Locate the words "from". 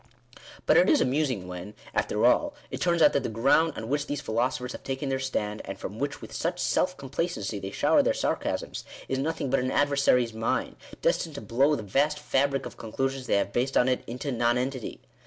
5.77-5.99